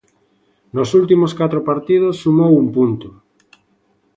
Nos 0.75 0.89
últimos 0.99 1.31
catro 1.39 1.59
partidos 1.69 2.19
sumou 2.23 2.51
un 2.63 2.67
punto. 2.75 3.07